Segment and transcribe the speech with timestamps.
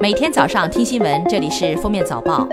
[0.00, 2.46] 每天早上听新闻，这里是封面早报。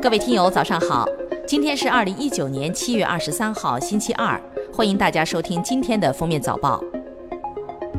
[0.00, 1.04] 各位听友，早上好！
[1.44, 4.40] 今天是二零一九年七月二十三号，星期二。
[4.72, 6.80] 欢迎大家收听今天的封面早报。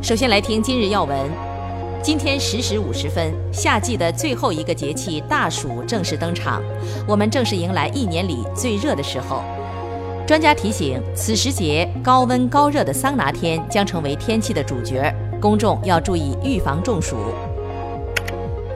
[0.02, 1.18] 首先来听今日要闻。
[2.02, 6.64] 今天十时五十分，夏季的最后一个节气大暑正式登场，
[7.06, 9.44] 我们正是迎来一年里最热的时候。
[10.26, 15.14] 专家提醒，此时节高温高热的桑拿天将成为天气的主角，
[15.46, 17.18] 公众要注意预防中暑。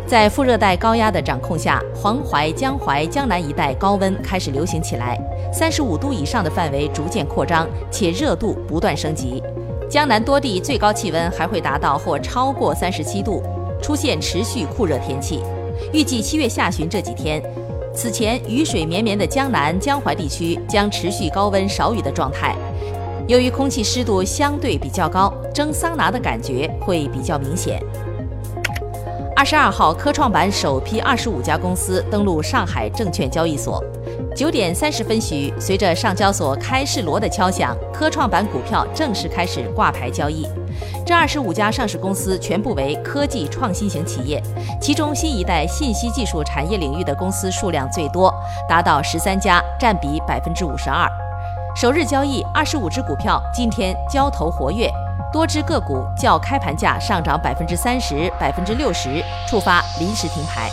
[0.05, 5.20] 在副热带高压的掌控下，黄淮、江淮、江南一带高温开始流行起来，
[5.52, 9.42] 三十五度以上的范围逐渐扩张，且热度不断升级。
[9.90, 13.42] 江南多地最高气温还会达到或超过三十七度，
[13.81, 15.42] 出现持续酷热天气。
[15.92, 17.42] 预计七月下旬这几天。
[17.95, 22.56] 此前雨水绵绵的江南、江淮地区将持续高温少雨的状态，
[23.30, 27.80] 由于空气湿度相对比较高，蒸桑拿的感觉会比较明显。
[29.36, 33.84] 二十二号，科创板首批二十五家公司登陆上海证券交易所。
[34.36, 40.48] 九点三十分许，随着上交所开市锣的敲响，科创板股票正式开始挂牌交易。
[41.06, 44.42] 这二十五家上市公司全部为科技创新型企业，
[44.81, 48.34] 其中新一代信息技术产业领域的公司数量最多，
[48.68, 51.08] 达到十三家，占比百分之五十二。
[51.80, 54.91] 首日交易，二十五只股票今天交投活跃，
[55.31, 60.69] 多只个股较开盘价上涨百分之三十、百分之六十，触发临时停牌。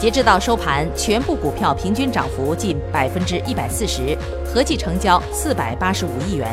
[0.00, 6.48] 截至到收盘，全部股票平均涨幅近百分之一百四十，合计成交四百八十五亿元。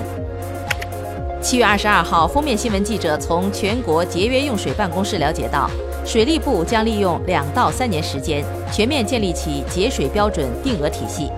[1.40, 5.70] 七月二十二号，封面新闻记者从全国节约用水办公室了解到，
[6.04, 11.32] 水利部将利用两到三年时间，全面建立起节水标准定额体系，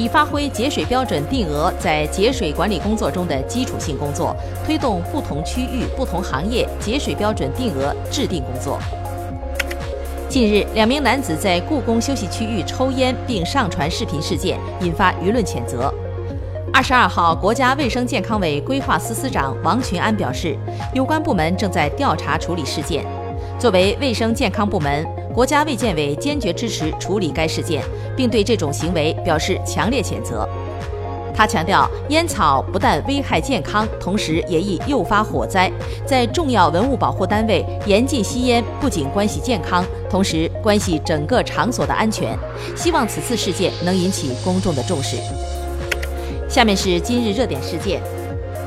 [0.00, 4.34] 以发挥节水标准定额在节水管理工作中的基础性工作，
[4.64, 8.78] 推动不同区域、不同行业节水标准定额制定工作。
[10.26, 15.92] 近日，两名男子在故宫休息区域抽烟并上传视频事件，引发舆论谴责。
[16.72, 20.56] 二十二号，国家卫生健康委规划司司长王群安表示，
[20.94, 23.04] 有关部门正在调查处理事件。
[23.58, 25.04] 作为卫生健康部门，
[25.34, 27.82] 国家卫健委坚决支持处理该事件，
[28.16, 30.48] 并对这种行为表示强烈谴责。
[31.32, 35.70] 他强调，烟草不但危害健康，同时也易诱发火灾。
[36.04, 42.36] 在重要文物保护单位严禁吸烟，不仅关系健康，同时关系整个场所的安全。
[42.76, 45.16] 希望此次事件能引起公众的重视。
[46.48, 48.02] 下面是今日热点事件：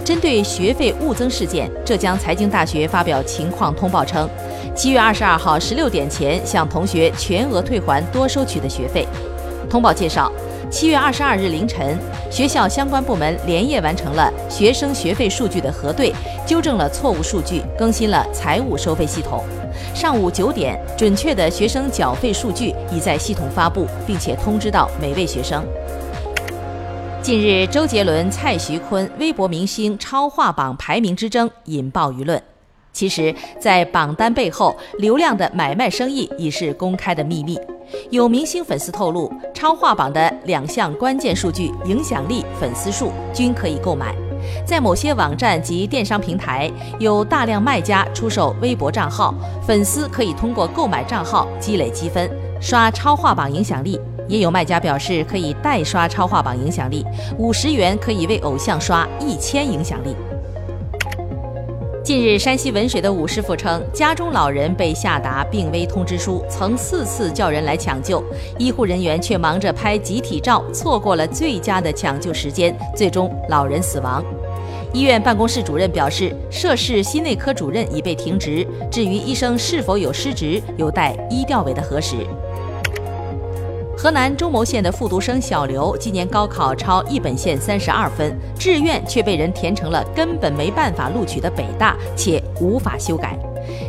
[0.04, 4.30] 针对学费误增事件，浙江财经大学发表情况通报称，
[4.76, 9.08] 七月二十二号十六点前向同学全额退还多收取的学费。
[9.70, 10.32] 通报介绍。
[10.72, 11.96] 七月二十二日凌晨，
[12.32, 16.12] 学校相关部门连夜完成了学生学费数据的核对，
[16.48, 19.44] 纠正了错误数据，更新了财务收费系统。
[19.94, 25.64] 上午九点，准确的学生缴费数据已在系统发布，并且通知到每位学生。
[27.24, 32.44] 近日，周杰伦、蔡徐坤微博明星超话榜排名之争引爆舆论。
[32.92, 37.58] 其实，在榜单背后，流量的买卖生意已是公开的秘密。
[38.10, 44.14] 有明星粉丝透露，超话榜的两项关键数据——影响力、粉丝数，均可以购买。
[44.68, 46.70] 在某些网站及电商平台，
[47.00, 49.34] 有大量卖家出售微博账号，
[49.66, 52.30] 粉丝可以通过购买账号积累积分，
[52.60, 53.98] 刷超话榜影响力。
[54.28, 57.06] 也有卖家表示可以代刷超话榜影响力，
[57.38, 60.16] 五十元可以为偶像刷一千影响力。
[62.04, 68.22] 近日，山西文水的武师傅称，家中老人被下达病危通知书，曾四次叫人来抢救，
[68.58, 74.22] 医护人员却忙着拍集体照，错过了最佳的抢救时间，最终老人死亡。
[74.92, 82.18] 医院办公室主任表示，涉事心内科主任已被停职，至于医生是否有失职，有待医调委的核实。
[84.04, 93.40] 河南中牟县的复读生小刘今年高考超一本线三十二分，志愿却被人填成了根本没办法录取的北大，且无法修改。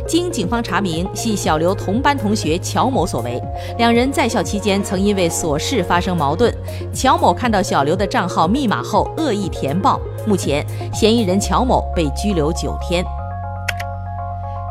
[0.07, 3.43] 经警方查明，系小刘同班同学乔某所为。
[3.77, 6.49] 两人在校期间曾因为琐事发生矛盾，
[6.93, 9.99] 乔某看到小刘的账号密码后恶意填报。
[10.25, 13.03] 目前，嫌疑人乔某被拘留九天。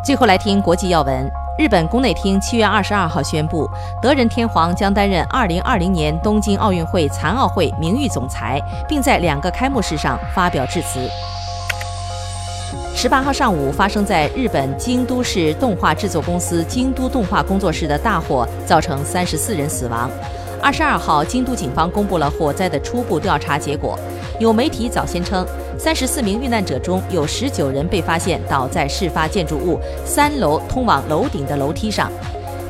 [0.02, 1.43] 最后来听国际要闻。
[1.56, 3.70] 日本宫内厅七月二十二号宣布，
[4.02, 11.08] 德仁天皇将担任二零二零年东京奥运会残奥会名誉总裁，并在两个开幕式上发表致辞。
[12.96, 20.10] 十八号上午，发生在日本京都市动画制作公司京都动画工作室的大火，造成三十四人死亡。
[20.60, 23.96] 二十二号，京都警方公布了火灾的初步调查结果，
[24.40, 25.46] 有媒体早先称，
[25.78, 32.10] 三十四名遇难者中有十九人被发现倒在事发建筑物三楼通往楼顶的楼梯上。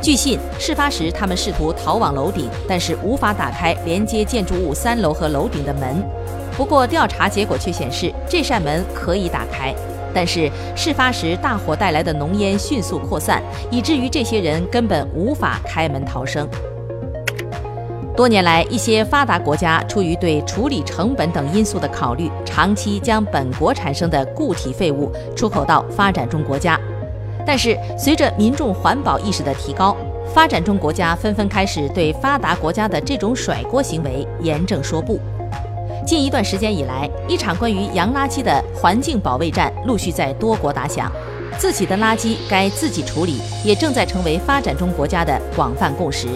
[0.03, 6.07] 据信，事发时他们试图逃往楼顶，但是无法打开连接建筑物三楼和楼顶的门。
[6.55, 9.75] 不过，调查结果却显示这扇门可以打开。
[10.13, 16.47] 但是，事发时大火带来的浓烟迅速扩散，以至于这些人根本无法开门逃生。
[18.17, 26.79] 多年来，一些发达国家出于对处理成本等因素的考虑，长期将本国产生的固体废物出口到发展中国家。
[27.45, 29.97] 但是，随着民众环保意识的提高，
[30.33, 35.19] 发展中国家纷纷开始对发达国家的这种甩锅行为严正说不。
[36.07, 41.11] 近一段时间以来，一场关于洋垃圾的环境保卫战陆续在多国打响。
[41.59, 46.29] 自己的垃圾该自己处理，也正在成为发展中国家的广泛共识。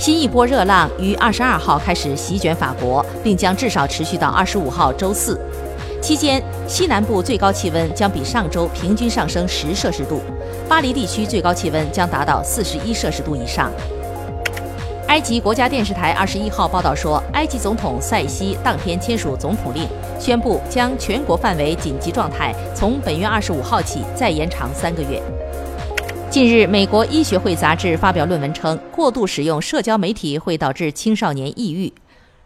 [0.00, 5.38] 新一波热浪于二十二号开始席卷法国，并将至少持续到二十五号周四。
[6.00, 10.22] 期间，西南部最高气温将比上周平均上升十摄氏度，
[10.66, 13.70] 巴黎地区最高气温将达到四十一摄氏度以上。
[15.08, 19.86] 埃及国家电视台二十一号报道说，埃及总统塞西当天签署总统令，
[20.18, 25.20] 宣布将全国范围紧急状态从本月二十五号起再延长三个月。
[26.30, 31.92] 近日，美国医学会杂志发表论文称，过度使用社交媒体会导致青少年抑郁。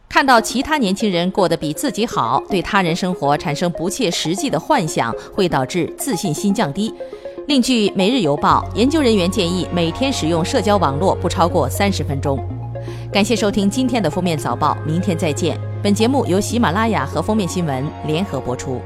[0.08, 6.92] 看到其他年轻人过得比自己好，对他人生活产生不切实际的幻想，会导致自信心降低。
[7.46, 12.42] 另据《每日邮报》，研究人员建议每天使用社交网络不超过三十分钟。
[13.12, 15.60] 感谢收听今天的封面早报，明天再见。
[15.82, 18.80] 本节目由喜马拉雅和封面新闻联合播出。